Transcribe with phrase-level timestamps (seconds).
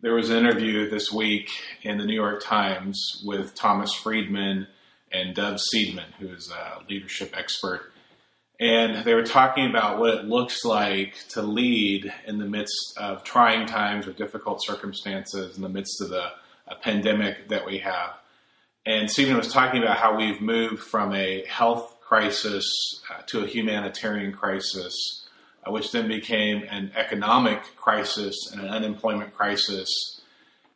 [0.00, 1.50] there was an interview this week
[1.82, 4.68] in the New York Times with Thomas Friedman
[5.10, 7.92] and Dov Seidman, who is a leadership expert.
[8.60, 13.24] And they were talking about what it looks like to lead in the midst of
[13.24, 16.30] trying times or difficult circumstances, in the midst of the
[16.82, 18.18] pandemic that we have.
[18.86, 22.70] And Stephen was talking about how we've moved from a health crisis
[23.10, 25.27] uh, to a humanitarian crisis,
[25.70, 30.20] which then became an economic crisis and an unemployment crisis.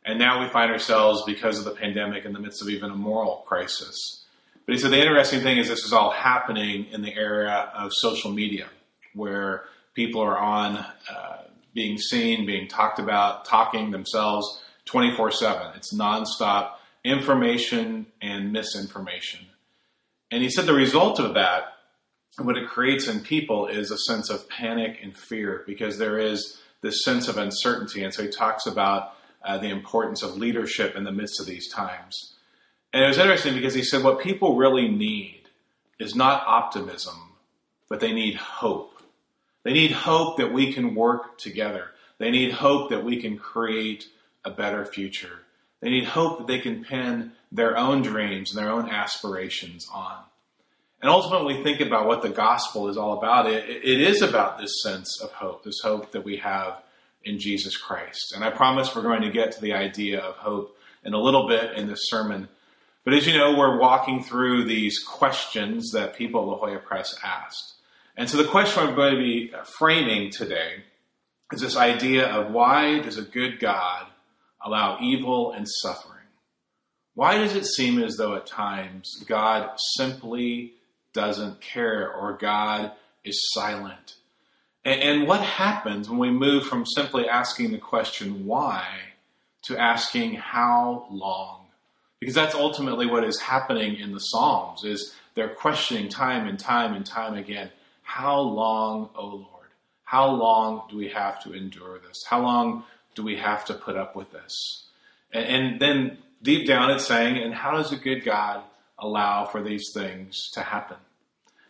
[0.05, 2.95] And now we find ourselves, because of the pandemic, in the midst of even a
[2.95, 4.25] moral crisis.
[4.65, 7.91] But he said the interesting thing is this is all happening in the area of
[7.93, 8.67] social media,
[9.13, 15.67] where people are on uh, being seen, being talked about, talking themselves 24 7.
[15.75, 16.71] It's nonstop
[17.03, 19.45] information and misinformation.
[20.31, 21.72] And he said the result of that,
[22.37, 26.59] what it creates in people, is a sense of panic and fear because there is
[26.81, 28.03] this sense of uncertainty.
[28.03, 31.67] And so he talks about uh, the importance of leadership in the midst of these
[31.67, 32.33] times.
[32.91, 35.41] And it was interesting because he said what people really need
[35.99, 37.15] is not optimism,
[37.89, 39.01] but they need hope.
[39.63, 41.91] They need hope that we can work together.
[42.17, 44.05] They need hope that we can create
[44.45, 45.39] a better future.
[45.81, 50.17] They need hope that they can pin their own dreams and their own aspirations on.
[51.03, 53.45] And ultimately, think about what the gospel is all about.
[53.45, 56.81] It, it is about this sense of hope, this hope that we have
[57.25, 58.31] in Jesus Christ.
[58.33, 61.45] And I promise we're going to get to the idea of hope in a little
[61.45, 62.47] bit in this sermon.
[63.03, 67.19] But as you know, we're walking through these questions that people at La Jolla Pres
[67.21, 67.73] asked.
[68.15, 70.83] And so the question I'm going to be framing today
[71.51, 74.07] is this idea of why does a good God
[74.63, 76.13] allow evil and suffering?
[77.13, 80.75] Why does it seem as though at times God simply
[81.13, 82.91] doesn't care or God
[83.23, 84.15] is silent?
[84.85, 88.85] And, and, what happens when we move from simply asking the question why
[89.63, 91.67] to asking how long?
[92.19, 96.93] Because that's ultimately what is happening in the Psalms is they're questioning time and time
[96.93, 97.69] and time again,
[98.01, 99.47] how long, O Lord?
[100.03, 102.23] How long do we have to endure this?
[102.27, 102.83] How long
[103.15, 104.85] do we have to put up with this?
[105.31, 108.63] And, and then deep down it's saying, and how does a good God
[108.99, 110.97] allow for these things to happen?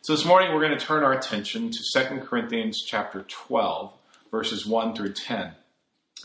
[0.02, 3.94] So this morning we're going to turn our attention to 2 Corinthians chapter 12,
[4.32, 5.54] verses 1 through 10.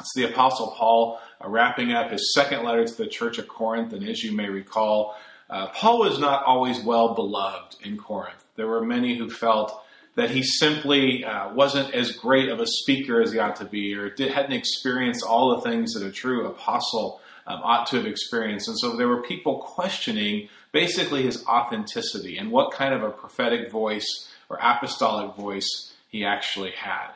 [0.00, 3.92] It's the Apostle Paul uh, wrapping up his second letter to the church of Corinth.
[3.92, 5.16] And as you may recall,
[5.50, 8.44] uh, Paul was not always well beloved in Corinth.
[8.56, 9.82] There were many who felt
[10.16, 13.94] that he simply uh, wasn't as great of a speaker as he ought to be,
[13.94, 18.06] or did, hadn't experienced all the things that a true apostle um, ought to have
[18.06, 18.68] experienced.
[18.68, 23.70] And so there were people questioning basically his authenticity and what kind of a prophetic
[23.70, 27.10] voice or apostolic voice he actually had.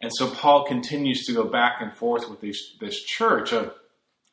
[0.00, 3.74] And so Paul continues to go back and forth with this church of,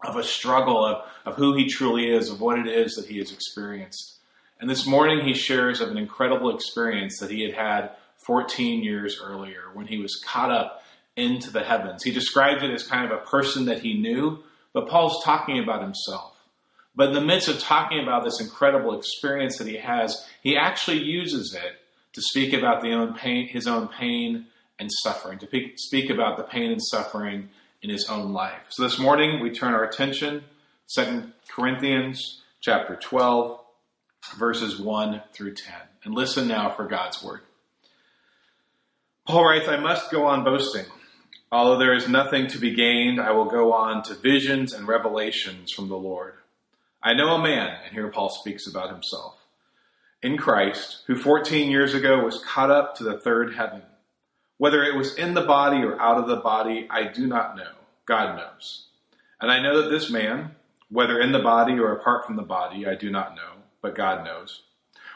[0.06, 3.18] of a struggle of, of who he truly is, of what it is that he
[3.18, 4.18] has experienced.
[4.60, 7.92] And this morning he shares of an incredible experience that he had had
[8.26, 10.84] 14 years earlier when he was caught up
[11.16, 12.04] into the heavens.
[12.04, 15.82] He described it as kind of a person that he knew, but Paul's talking about
[15.82, 16.37] himself.
[16.98, 20.98] But in the midst of talking about this incredible experience that he has, he actually
[20.98, 21.74] uses it
[22.14, 24.48] to speak about the own pain, his own pain
[24.80, 27.50] and suffering, to speak about the pain and suffering
[27.84, 28.66] in his own life.
[28.70, 30.44] So this morning we turn our attention,
[30.96, 33.60] 2 Corinthians chapter 12,
[34.40, 35.76] verses 1 through 10.
[36.04, 37.42] And listen now for God's word.
[39.28, 40.86] Paul writes, I must go on boasting.
[41.52, 45.72] Although there is nothing to be gained, I will go on to visions and revelations
[45.72, 46.34] from the Lord.
[47.02, 49.36] I know a man, and here Paul speaks about himself,
[50.22, 53.84] in Christ, who 14 years ago was caught up to the third heaven.
[54.58, 57.72] Whether it was in the body or out of the body, I do not know.
[58.06, 58.88] God knows.
[59.40, 60.56] And I know that this man,
[60.90, 64.26] whether in the body or apart from the body, I do not know, but God
[64.26, 64.64] knows,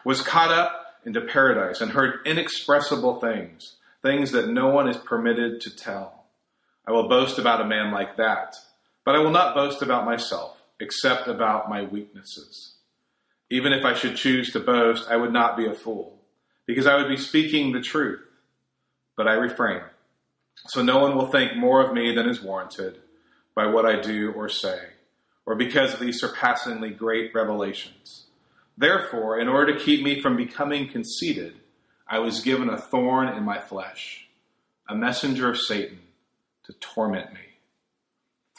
[0.05, 5.61] was caught up into paradise and heard inexpressible things things that no one is permitted
[5.61, 6.25] to tell.
[6.87, 8.55] I will boast about a man like that,
[9.05, 12.75] but I will not boast about myself, except about my weaknesses.
[13.49, 16.19] Even if I should choose to boast, I would not be a fool,
[16.65, 18.21] because I would be speaking the truth.
[19.15, 19.81] But I refrain,
[20.67, 22.99] so no one will think more of me than is warranted
[23.53, 24.79] by what I do or say,
[25.45, 28.25] or because of these surpassingly great revelations.
[28.77, 31.55] Therefore, in order to keep me from becoming conceited,
[32.07, 34.27] I was given a thorn in my flesh,
[34.89, 35.99] a messenger of Satan
[36.63, 37.50] to torment me.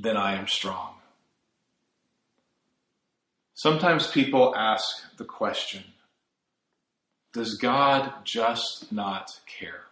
[0.00, 0.94] then I am strong.
[3.54, 4.84] Sometimes people ask
[5.16, 5.84] the question
[7.32, 9.84] Does God just not care?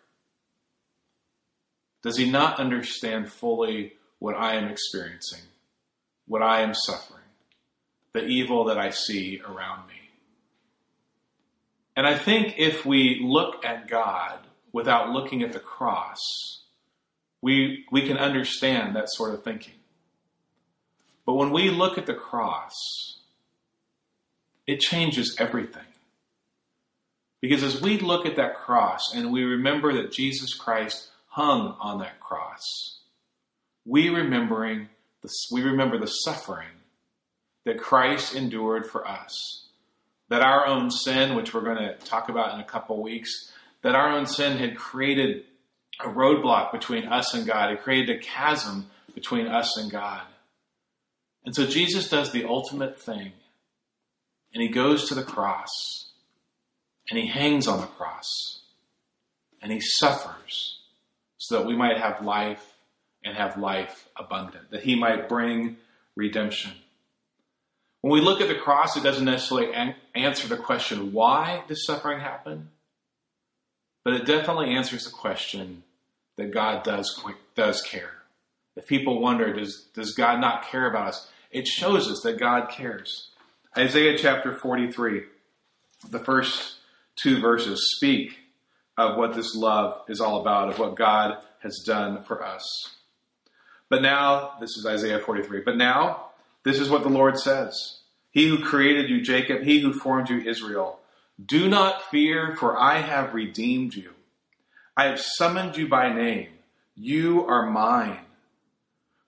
[2.02, 5.42] Does he not understand fully what I am experiencing,
[6.26, 7.22] what I am suffering,
[8.12, 9.94] the evil that I see around me?
[11.96, 14.38] And I think if we look at God
[14.72, 16.18] without looking at the cross,
[17.42, 19.74] we, we can understand that sort of thinking.
[21.26, 22.74] But when we look at the cross,
[24.66, 25.82] it changes everything.
[27.40, 31.98] Because as we look at that cross and we remember that Jesus Christ hung on
[31.98, 33.00] that cross,
[33.84, 34.88] we remembering
[35.50, 36.68] we remember the suffering
[37.64, 39.68] that Christ endured for us.
[40.28, 43.52] That our own sin, which we're going to talk about in a couple weeks,
[43.82, 45.44] that our own sin had created
[46.00, 47.70] a roadblock between us and God.
[47.70, 50.22] It created a chasm between us and God.
[51.44, 53.32] And so Jesus does the ultimate thing,
[54.54, 55.70] and he goes to the cross,
[57.10, 58.60] and he hangs on the cross,
[59.60, 60.78] and he suffers
[61.38, 62.74] so that we might have life
[63.24, 65.76] and have life abundant, that he might bring
[66.16, 66.72] redemption.
[68.00, 71.86] When we look at the cross, it doesn't necessarily an- answer the question, why does
[71.86, 72.70] suffering happen?
[74.04, 75.84] But it definitely answers the question
[76.36, 77.22] that God does,
[77.54, 78.21] does care.
[78.76, 81.30] If people wonder, does, does God not care about us?
[81.50, 83.28] It shows us that God cares.
[83.76, 85.22] Isaiah chapter 43,
[86.10, 86.76] the first
[87.16, 88.38] two verses speak
[88.96, 92.64] of what this love is all about, of what God has done for us.
[93.88, 96.28] But now, this is Isaiah 43, but now,
[96.64, 100.38] this is what the Lord says He who created you, Jacob, he who formed you,
[100.38, 101.00] Israel,
[101.44, 104.12] do not fear, for I have redeemed you.
[104.96, 106.48] I have summoned you by name.
[106.94, 108.20] You are mine.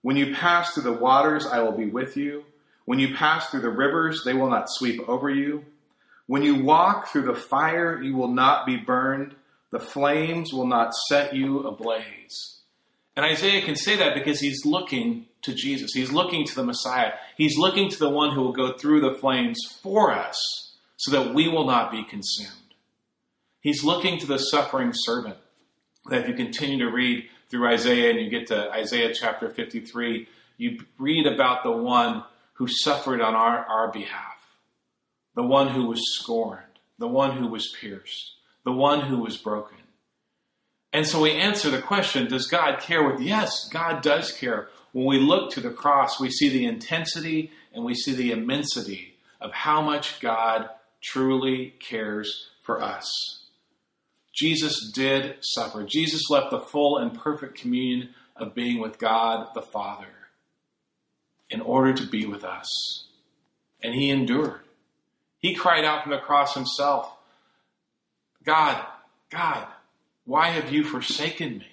[0.05, 2.45] When you pass through the waters, I will be with you.
[2.85, 5.65] When you pass through the rivers, they will not sweep over you.
[6.27, 9.33] When you walk through the fire, you will not be burned.
[9.71, 12.59] The flames will not set you ablaze.
[13.15, 15.93] And Isaiah can say that because he's looking to Jesus.
[15.95, 17.13] He's looking to the Messiah.
[17.35, 20.37] He's looking to the one who will go through the flames for us
[20.97, 22.75] so that we will not be consumed.
[23.59, 25.37] He's looking to the suffering servant
[26.11, 30.27] that if you continue to read through Isaiah and you get to Isaiah chapter 53,
[30.57, 34.57] you read about the one who suffered on our, our behalf,
[35.35, 36.61] the one who was scorned,
[36.97, 38.33] the one who was pierced,
[38.63, 39.77] the one who was broken.
[40.93, 43.19] And so we answer the question Does God care with?
[43.19, 44.69] Yes, God does care.
[44.93, 49.15] When we look to the cross, we see the intensity and we see the immensity
[49.41, 50.69] of how much God
[51.03, 53.44] truly cares for us.
[54.35, 55.83] Jesus did suffer.
[55.83, 60.07] Jesus left the full and perfect communion of being with God the Father
[61.49, 62.67] in order to be with us.
[63.81, 64.61] And he endured.
[65.39, 67.11] He cried out from the cross himself
[68.43, 68.85] God,
[69.31, 69.67] God,
[70.25, 71.67] why have you forsaken me?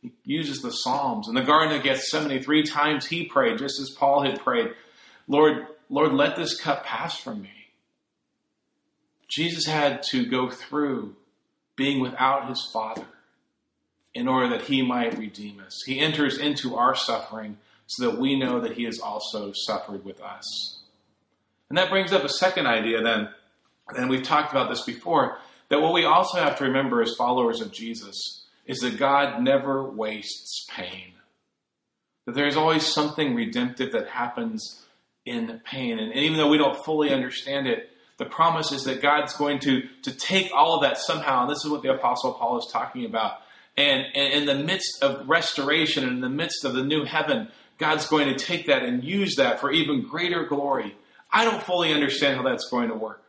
[0.00, 1.28] He uses the Psalms.
[1.28, 4.72] In the Garden of Gethsemane, three times he prayed, just as Paul had prayed,
[5.28, 7.50] Lord, Lord, let this cup pass from me.
[9.28, 11.14] Jesus had to go through
[11.76, 13.06] being without his Father
[14.14, 15.82] in order that he might redeem us.
[15.86, 20.20] He enters into our suffering so that we know that he has also suffered with
[20.20, 20.80] us.
[21.68, 23.28] And that brings up a second idea then,
[23.88, 25.38] and we've talked about this before,
[25.68, 29.82] that what we also have to remember as followers of Jesus is that God never
[29.82, 31.14] wastes pain.
[32.26, 34.82] That there's always something redemptive that happens
[35.24, 35.98] in pain.
[35.98, 39.82] And even though we don't fully understand it, the promise is that God's going to,
[40.02, 41.42] to take all of that somehow.
[41.42, 43.38] And this is what the Apostle Paul is talking about.
[43.76, 48.06] And, and in the midst of restoration in the midst of the new heaven, God's
[48.06, 50.94] going to take that and use that for even greater glory.
[51.30, 53.22] I don't fully understand how that's going to work.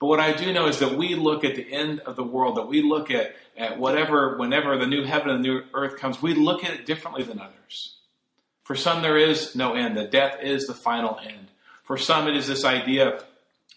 [0.00, 2.56] But what I do know is that we look at the end of the world,
[2.56, 6.20] that we look at, at whatever, whenever the new heaven and the new earth comes,
[6.20, 7.96] we look at it differently than others.
[8.64, 9.96] For some, there is no end.
[9.96, 11.48] The death is the final end.
[11.84, 13.22] For some, it is this idea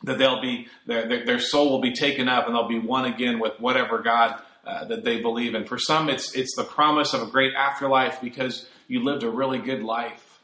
[0.03, 3.39] that they'll be their, their soul will be taken up and they'll be one again
[3.39, 5.65] with whatever God uh, that they believe in.
[5.65, 9.59] For some, it's it's the promise of a great afterlife because you lived a really
[9.59, 10.41] good life.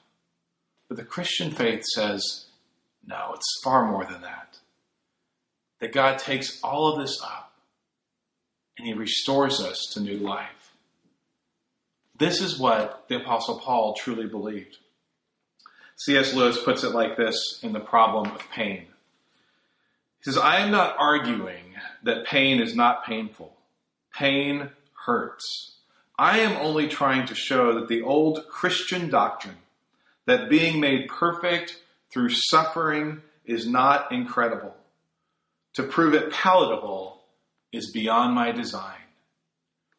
[0.88, 2.46] But the Christian faith says,
[3.06, 4.60] no, it's far more than that.
[5.80, 7.54] That God takes all of this up
[8.78, 10.74] and He restores us to new life.
[12.18, 14.78] This is what the Apostle Paul truly believed.
[15.98, 16.34] C.S.
[16.34, 18.88] Lewis puts it like this in The Problem of Pain.
[20.24, 23.54] He says, I am not arguing that pain is not painful.
[24.14, 24.70] Pain
[25.06, 25.76] hurts.
[26.18, 29.58] I am only trying to show that the old Christian doctrine
[30.26, 34.76] that being made perfect through suffering is not incredible.
[35.74, 37.22] To prove it palatable
[37.72, 39.02] is beyond my design.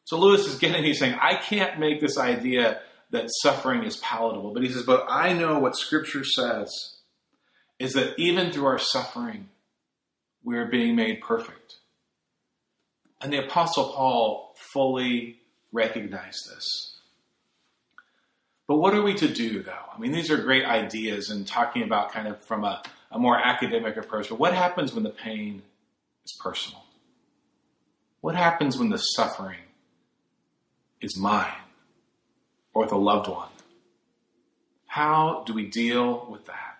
[0.05, 2.79] So Lewis is getting, he's saying, I can't make this idea
[3.11, 4.53] that suffering is palatable.
[4.53, 6.71] But he says, but I know what Scripture says
[7.77, 9.49] is that even through our suffering,
[10.45, 11.75] we are being made perfect.
[13.19, 15.39] And the Apostle Paul fully
[15.71, 16.99] recognized this.
[18.67, 19.71] But what are we to do, though?
[19.93, 23.37] I mean, these are great ideas and talking about kind of from a, a more
[23.37, 24.29] academic approach.
[24.29, 25.63] But what happens when the pain
[26.23, 26.83] is personal?
[28.21, 29.59] What happens when the suffering
[31.01, 31.53] is mine
[32.73, 33.49] or with a loved one?
[34.87, 36.74] How do we deal with that?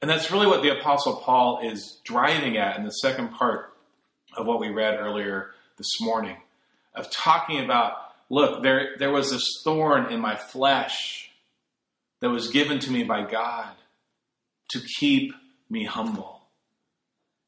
[0.00, 3.72] And that's really what the Apostle Paul is driving at in the second part
[4.36, 6.36] of what we read earlier this morning
[6.94, 7.94] of talking about
[8.30, 11.30] look, there, there was this thorn in my flesh
[12.20, 13.70] that was given to me by God
[14.70, 15.32] to keep
[15.70, 16.42] me humble.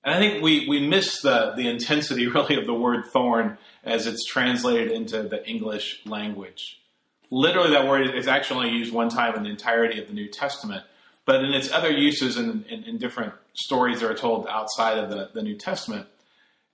[0.02, 4.06] And I think we, we miss the, the intensity really of the word thorn as
[4.06, 6.80] it's translated into the English language.
[7.30, 10.28] Literally, that word is actually only used one time in the entirety of the New
[10.28, 10.84] Testament,
[11.26, 15.10] but in its other uses in, in, in different stories that are told outside of
[15.10, 16.06] the, the New Testament,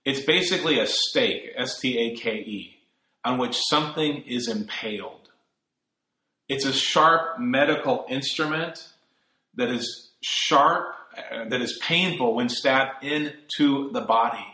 [0.05, 2.77] it's basically a stake, S T A K E,
[3.25, 5.29] on which something is impaled.
[6.47, 8.87] It's a sharp medical instrument
[9.55, 14.45] that is sharp, uh, that is painful when stabbed into the body.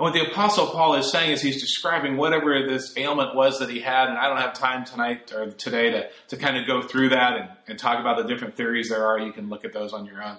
[0.00, 3.68] And what the Apostle Paul is saying is he's describing whatever this ailment was that
[3.68, 6.80] he had, and I don't have time tonight or today to, to kind of go
[6.80, 9.18] through that and, and talk about the different theories there are.
[9.18, 10.38] You can look at those on your own.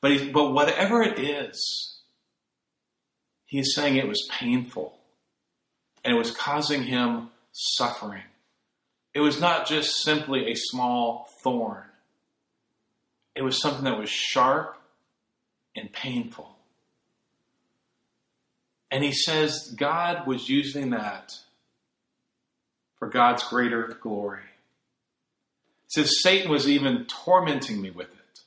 [0.00, 2.00] But, he, but whatever it is,
[3.44, 4.96] he's saying it was painful
[6.02, 8.22] and it was causing him suffering.
[9.12, 11.84] It was not just simply a small thorn,
[13.34, 14.80] it was something that was sharp
[15.76, 16.53] and painful.
[18.94, 21.32] And he says God was using that
[22.96, 24.38] for God's greater glory.
[25.92, 28.40] He says Satan was even tormenting me with it.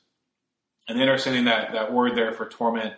[0.88, 2.94] And understanding that that word there for torment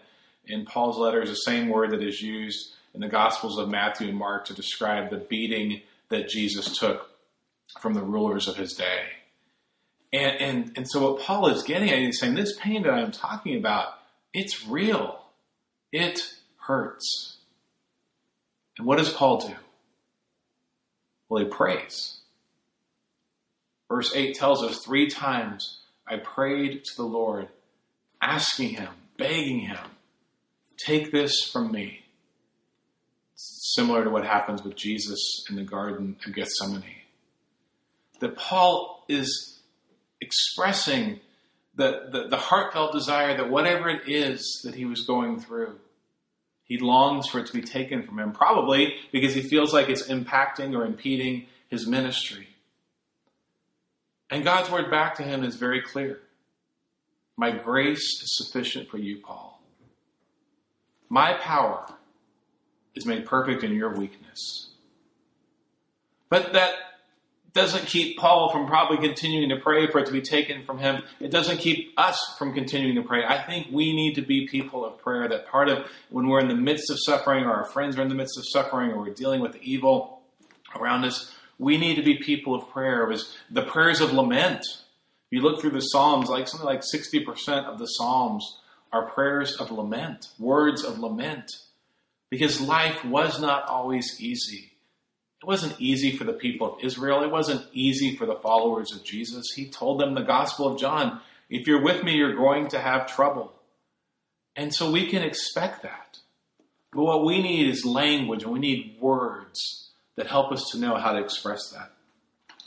[0.47, 4.11] in Paul's letter is the same word that is used in the Gospels of Matthew
[4.11, 7.11] and Mark to describe the beating that Jesus took
[7.81, 9.07] from the rulers of his day.
[10.13, 13.11] And, and, and so what Paul is getting at, is saying, this pain that I'm
[13.11, 13.95] talking about,
[14.33, 15.25] it's real.
[15.91, 16.21] It
[16.59, 17.39] hurts.
[18.79, 19.55] And what does Paul do?
[21.29, 22.19] Well, he prays.
[23.89, 27.49] Verse 8 tells us three times I prayed to the Lord,
[28.21, 29.79] asking him, begging him,
[30.85, 32.05] take this from me.
[33.35, 36.85] Similar to what happens with Jesus in the Garden of Gethsemane.
[38.21, 39.61] That Paul is
[40.21, 41.21] expressing
[41.75, 45.79] the, the, the heartfelt desire that whatever it is that he was going through,
[46.71, 50.07] he longs for it to be taken from him, probably because he feels like it's
[50.07, 52.47] impacting or impeding his ministry.
[54.31, 56.21] And God's word back to him is very clear
[57.37, 59.61] My grace is sufficient for you, Paul.
[61.09, 61.87] My power
[62.95, 64.71] is made perfect in your weakness.
[66.29, 66.75] But that
[67.53, 71.03] doesn't keep Paul from probably continuing to pray for it to be taken from him.
[71.19, 73.25] It doesn't keep us from continuing to pray.
[73.25, 75.29] I think we need to be people of prayer.
[75.29, 78.09] That part of when we're in the midst of suffering, or our friends are in
[78.09, 80.21] the midst of suffering, or we're dealing with evil
[80.77, 83.05] around us, we need to be people of prayer.
[83.05, 84.61] It was the prayers of lament.
[84.61, 88.59] If you look through the Psalms, like something like 60% of the Psalms
[88.93, 91.51] are prayers of lament, words of lament,
[92.31, 94.70] because life was not always easy.
[95.43, 97.23] It wasn't easy for the people of Israel.
[97.23, 99.53] It wasn't easy for the followers of Jesus.
[99.55, 101.21] He told them the Gospel of John
[101.51, 103.53] if you're with me, you're going to have trouble.
[104.55, 106.19] And so we can expect that.
[106.93, 110.97] But what we need is language and we need words that help us to know
[110.97, 111.93] how to express that.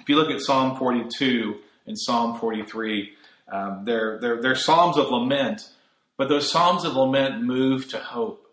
[0.01, 3.13] If you look at Psalm 42 and Psalm 43,
[3.51, 5.69] um, they're, they're, they're psalms of lament,
[6.17, 8.47] but those psalms of lament move to hope.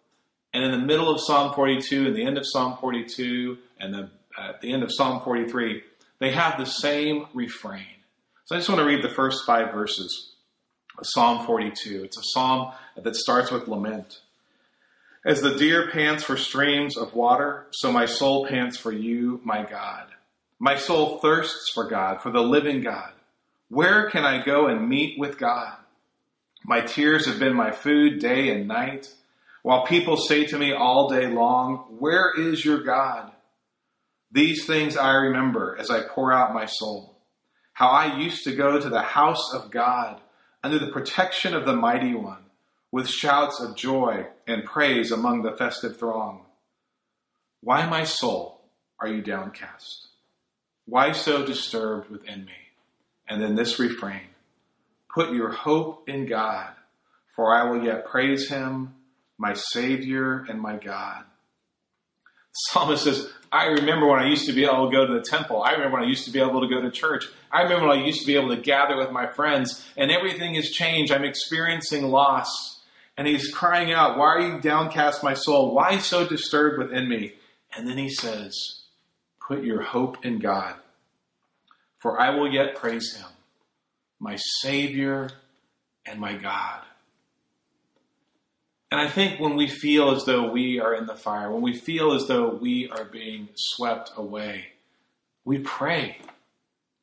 [0.53, 4.11] And in the middle of Psalm 42 and the end of Psalm 42 and the,
[4.39, 5.83] at the end of Psalm 43,
[6.19, 7.87] they have the same refrain.
[8.45, 10.35] So I just want to read the first five verses
[10.99, 12.05] of Psalm 42.
[12.05, 14.21] It's a psalm that starts with lament.
[15.25, 19.65] As the deer pants for streams of water, so my soul pants for you, my
[19.65, 20.07] God.
[20.59, 23.13] My soul thirsts for God, for the living God.
[23.69, 25.77] Where can I go and meet with God?
[26.65, 29.15] My tears have been my food day and night,
[29.63, 33.31] while people say to me all day long, Where is your God?
[34.33, 37.17] These things I remember as I pour out my soul.
[37.73, 40.21] How I used to go to the house of God
[40.63, 42.45] under the protection of the Mighty One,
[42.93, 46.45] with shouts of joy and praise among the festive throng.
[47.63, 48.61] Why, my soul,
[49.01, 50.09] are you downcast?
[50.87, 52.53] Why so disturbed within me?
[53.29, 54.29] And then this refrain
[55.13, 56.73] Put your hope in God,
[57.35, 58.95] for I will yet praise him,
[59.39, 61.25] my Savior and my God.
[62.53, 65.63] Psalmist says, I remember when I used to be able to go to the temple.
[65.63, 67.25] I remember when I used to be able to go to church.
[67.51, 70.55] I remember when I used to be able to gather with my friends, and everything
[70.55, 71.13] has changed.
[71.13, 72.49] I'm experiencing loss.
[73.17, 75.75] And he's crying out, Why are you downcast, my soul?
[75.75, 77.35] Why so disturbed within me?
[77.77, 78.83] And then he says,
[79.47, 80.77] Put your hope in God,
[81.99, 83.27] for I will yet praise him,
[84.21, 85.29] my Savior
[86.07, 86.83] and my God.
[88.91, 91.75] And I think when we feel as though we are in the fire, when we
[91.75, 94.67] feel as though we are being swept away,
[95.45, 96.19] we pray.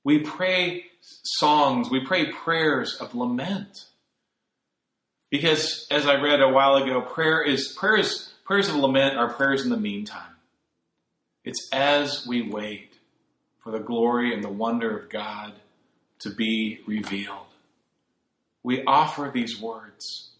[0.03, 0.85] We pray
[1.23, 3.85] songs, we pray prayers of lament.
[5.29, 9.63] Because as I read a while ago, prayer is prayers prayers of lament are prayers
[9.63, 10.35] in the meantime.
[11.43, 12.93] It's as we wait
[13.59, 15.53] for the glory and the wonder of God
[16.19, 17.47] to be revealed.
[18.63, 20.31] We offer these words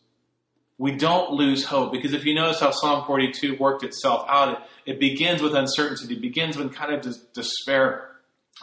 [0.78, 4.50] we don't lose hope because if you notice how Psalm 42 worked itself out,
[4.86, 8.12] it, it begins with uncertainty, it begins with kind of des- despair.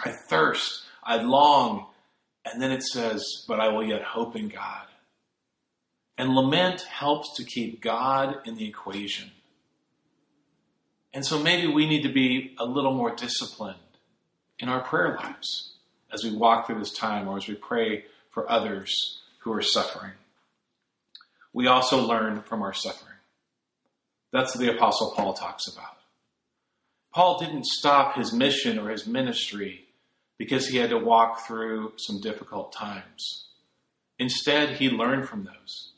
[0.04, 1.87] I thirst, I long,
[2.44, 4.87] and then it says, But I will yet hope in God.
[6.16, 9.30] And lament helps to keep God in the equation.
[11.12, 13.78] And so maybe we need to be a little more disciplined
[14.59, 15.75] in our prayer lives
[16.12, 20.12] as we walk through this time or as we pray for others who are suffering
[21.54, 23.14] we also learn from our suffering.
[24.32, 25.97] That's what the Apostle Paul talks about.
[27.14, 29.86] Paul didn't stop his mission or his ministry
[30.36, 33.47] because he had to walk through some difficult times.
[34.19, 35.93] Instead, he learned from those.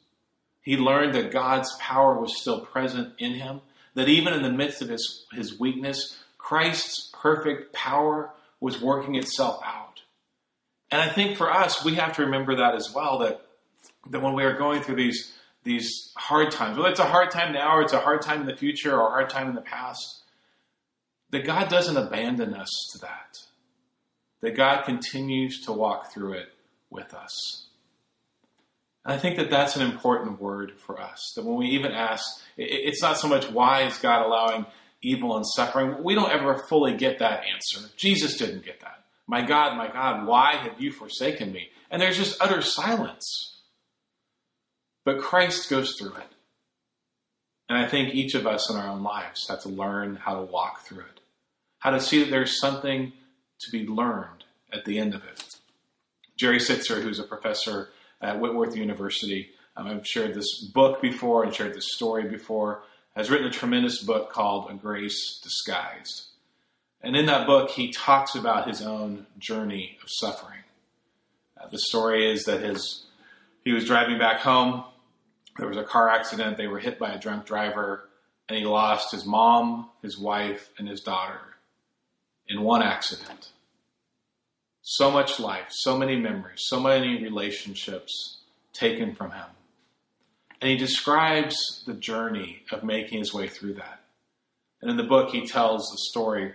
[0.60, 3.62] He learned that God's power was still present in him,
[3.94, 9.60] that even in the midst of his, his weakness, Christ's perfect power was working itself
[9.64, 10.02] out.
[10.90, 13.40] And I think for us, we have to remember that as well that,
[14.10, 15.32] that when we are going through these
[15.66, 18.46] these hard times, whether it's a hard time now or it's a hard time in
[18.46, 20.22] the future or a hard time in the past,
[21.30, 23.38] that God doesn't abandon us to that.
[24.40, 26.48] That God continues to walk through it
[26.88, 27.66] with us.
[29.04, 31.32] And I think that that's an important word for us.
[31.34, 32.24] That when we even ask,
[32.56, 34.66] it's not so much why is God allowing
[35.02, 36.02] evil and suffering.
[36.04, 37.88] We don't ever fully get that answer.
[37.96, 39.04] Jesus didn't get that.
[39.26, 41.70] My God, my God, why have you forsaken me?
[41.90, 43.55] And there's just utter silence.
[45.06, 46.34] But Christ goes through it.
[47.68, 50.42] And I think each of us in our own lives have to learn how to
[50.42, 51.20] walk through it,
[51.78, 53.12] how to see that there's something
[53.60, 55.56] to be learned at the end of it.
[56.36, 57.90] Jerry Sittser, who's a professor
[58.20, 62.82] at Whitworth University, um, I've shared this book before and shared this story before,
[63.14, 66.30] has written a tremendous book called A Grace Disguised.
[67.00, 70.64] And in that book, he talks about his own journey of suffering.
[71.56, 73.04] Uh, the story is that his
[73.64, 74.84] he was driving back home
[75.58, 76.56] there was a car accident.
[76.56, 78.08] They were hit by a drunk driver,
[78.48, 81.40] and he lost his mom, his wife, and his daughter
[82.48, 83.50] in one accident.
[84.82, 88.38] So much life, so many memories, so many relationships
[88.72, 89.46] taken from him.
[90.60, 94.00] And he describes the journey of making his way through that.
[94.80, 96.52] And in the book, he tells the story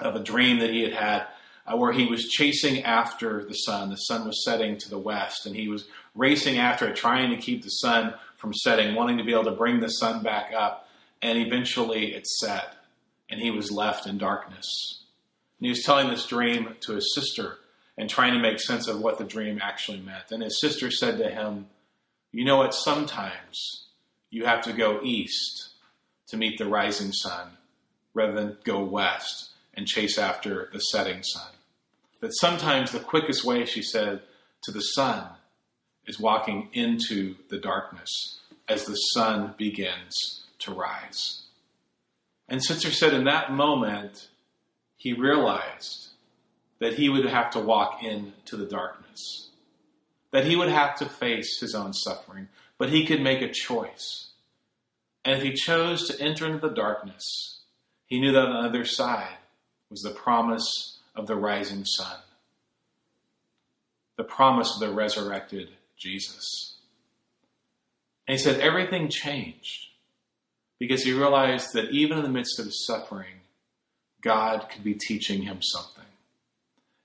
[0.00, 1.26] of a dream that he had had
[1.68, 3.90] uh, where he was chasing after the sun.
[3.90, 7.36] The sun was setting to the west, and he was racing after it, trying to
[7.36, 10.88] keep the sun from setting, wanting to be able to bring the sun back up.
[11.20, 12.74] And eventually it set,
[13.28, 15.02] and he was left in darkness.
[15.58, 17.58] And he was telling this dream to his sister
[17.96, 20.30] and trying to make sense of what the dream actually meant.
[20.30, 21.66] And his sister said to him,
[22.30, 22.74] You know what?
[22.74, 23.86] Sometimes
[24.30, 25.70] you have to go east
[26.28, 27.48] to meet the rising sun
[28.14, 31.50] rather than go west and chase after the setting sun.
[32.20, 34.22] That sometimes the quickest way, she said,
[34.64, 35.24] to the sun
[36.06, 41.42] is walking into the darkness as the sun begins to rise.
[42.48, 44.28] And Sittser said in that moment,
[44.96, 46.08] he realized
[46.80, 49.50] that he would have to walk into the darkness,
[50.32, 54.30] that he would have to face his own suffering, but he could make a choice.
[55.24, 57.60] And if he chose to enter into the darkness,
[58.06, 59.36] he knew that on the other side
[59.90, 62.16] was the promise of the rising sun,
[64.16, 66.76] the promise of the resurrected Jesus.
[68.26, 69.88] And he said everything changed
[70.78, 73.40] because he realized that even in the midst of his suffering,
[74.22, 76.04] God could be teaching him something.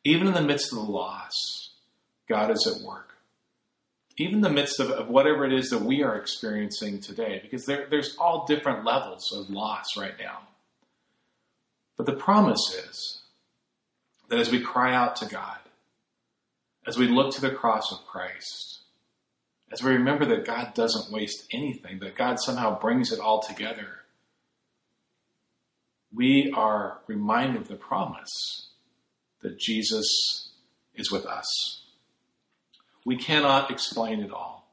[0.04, 1.72] Even in the midst of the loss,
[2.30, 3.16] God is at work.
[4.18, 7.66] Even in the midst of, of whatever it is that we are experiencing today, because
[7.66, 10.42] there, there's all different levels of loss right now.
[11.98, 13.23] But the promise is
[14.34, 15.60] that as we cry out to God,
[16.88, 18.80] as we look to the cross of Christ,
[19.72, 24.00] as we remember that God doesn't waste anything, that God somehow brings it all together,
[26.12, 28.70] we are reminded of the promise
[29.42, 30.50] that Jesus
[30.96, 31.84] is with us.
[33.06, 34.68] We cannot explain it all.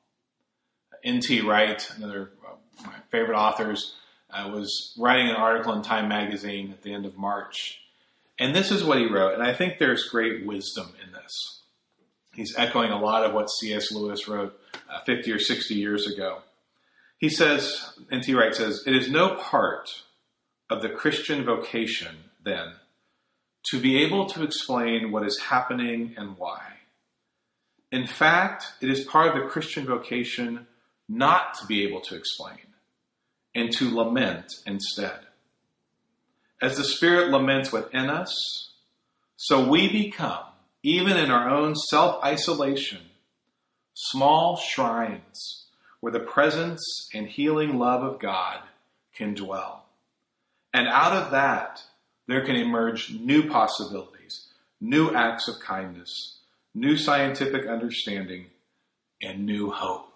[1.04, 1.42] N.T.
[1.42, 3.94] Wright, another of my favorite authors,
[4.30, 7.79] uh, was writing an article in Time magazine at the end of March.
[8.40, 11.60] And this is what he wrote, and I think there's great wisdom in this.
[12.34, 13.92] He's echoing a lot of what C.S.
[13.92, 14.58] Lewis wrote
[14.90, 16.38] uh, 50 or 60 years ago.
[17.18, 18.32] He says, and N.T.
[18.34, 19.90] Wright says, it is no part
[20.70, 22.72] of the Christian vocation, then,
[23.66, 26.62] to be able to explain what is happening and why.
[27.92, 30.66] In fact, it is part of the Christian vocation
[31.10, 32.56] not to be able to explain
[33.54, 35.18] and to lament instead.
[36.60, 38.32] As the Spirit laments within us,
[39.36, 40.44] so we become,
[40.82, 43.00] even in our own self isolation,
[43.94, 45.66] small shrines
[46.00, 48.60] where the presence and healing love of God
[49.14, 49.86] can dwell.
[50.72, 51.82] And out of that,
[52.26, 54.48] there can emerge new possibilities,
[54.80, 56.38] new acts of kindness,
[56.74, 58.46] new scientific understanding,
[59.22, 60.09] and new hope.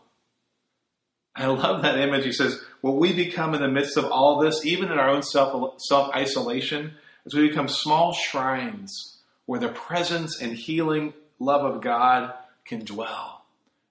[1.37, 2.25] I love that image.
[2.25, 5.23] He says, What we become in the midst of all this, even in our own
[5.23, 6.95] self isolation,
[7.27, 12.33] is we become small shrines where the presence and healing love of God
[12.65, 13.43] can dwell.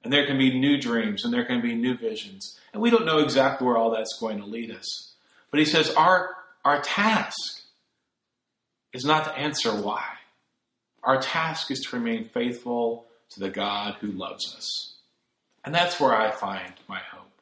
[0.04, 2.60] And there can be new dreams and there can be new visions.
[2.74, 5.14] And we don't know exactly where all that's going to lead us.
[5.52, 7.62] But he says, Our, our task
[8.94, 10.04] is not to answer why.
[11.04, 14.94] Our task is to remain faithful to the God who loves us.
[15.66, 17.33] And that's where I find my hope.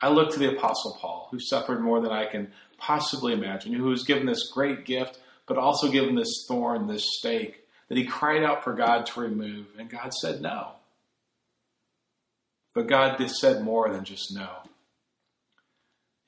[0.00, 3.84] I look to the Apostle Paul, who suffered more than I can possibly imagine, who
[3.84, 8.42] was given this great gift, but also given this thorn, this stake, that he cried
[8.42, 10.72] out for God to remove, and God said no.
[12.74, 14.48] But God said more than just no.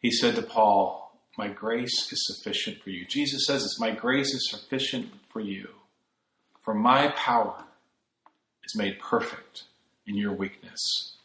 [0.00, 3.06] He said to Paul, My grace is sufficient for you.
[3.06, 5.68] Jesus says this, My grace is sufficient for you.
[6.62, 7.64] For my power
[8.64, 9.64] is made perfect
[10.06, 11.16] in your weakness.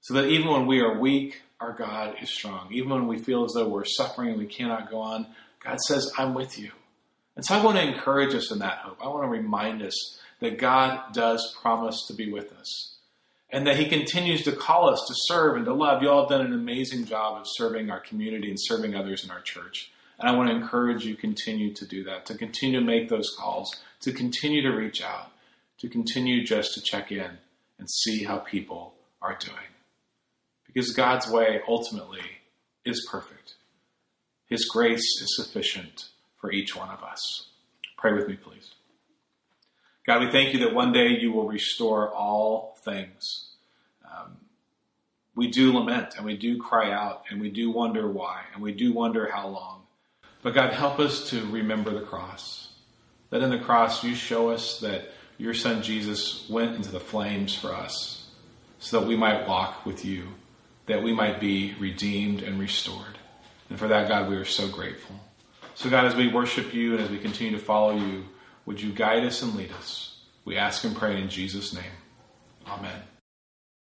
[0.00, 2.68] So that even when we are weak, our God is strong.
[2.72, 5.26] Even when we feel as though we're suffering and we cannot go on,
[5.62, 6.70] God says, I'm with you.
[7.36, 8.98] And so I want to encourage us in that hope.
[9.02, 12.96] I want to remind us that God does promise to be with us
[13.50, 16.02] and that He continues to call us to serve and to love.
[16.02, 19.30] You all have done an amazing job of serving our community and serving others in
[19.30, 19.92] our church.
[20.18, 23.34] And I want to encourage you continue to do that, to continue to make those
[23.38, 25.30] calls, to continue to reach out,
[25.78, 27.38] to continue just to check in
[27.78, 29.56] and see how people are doing.
[30.72, 32.22] Because God's way ultimately
[32.84, 33.54] is perfect.
[34.46, 36.08] His grace is sufficient
[36.40, 37.48] for each one of us.
[37.96, 38.72] Pray with me, please.
[40.06, 43.50] God, we thank you that one day you will restore all things.
[44.04, 44.38] Um,
[45.34, 48.72] we do lament and we do cry out and we do wonder why and we
[48.72, 49.82] do wonder how long.
[50.42, 52.72] But God, help us to remember the cross.
[53.30, 57.54] That in the cross you show us that your son Jesus went into the flames
[57.54, 58.30] for us
[58.78, 60.28] so that we might walk with you,
[60.86, 63.18] that we might be redeemed and restored.
[63.68, 65.16] And for that, God, we are so grateful.
[65.74, 68.24] So, God, as we worship you and as we continue to follow you,
[68.66, 70.18] would you guide us and lead us?
[70.44, 71.92] We ask and pray in Jesus' name.
[72.66, 73.09] Amen.